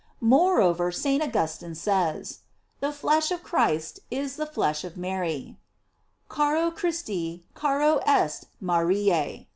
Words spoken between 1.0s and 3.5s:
Augustine says: The flesh of